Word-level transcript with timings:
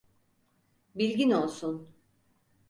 Bilgin 0.95 1.31
olsun. 1.31 1.89